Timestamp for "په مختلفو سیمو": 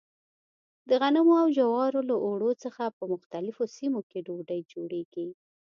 2.97-4.01